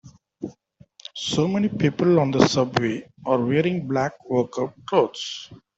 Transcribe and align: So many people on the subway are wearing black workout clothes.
So 1.13 1.47
many 1.47 1.69
people 1.69 2.19
on 2.19 2.31
the 2.31 2.47
subway 2.47 3.07
are 3.23 3.39
wearing 3.39 3.87
black 3.87 4.13
workout 4.27 4.73
clothes. 4.87 5.51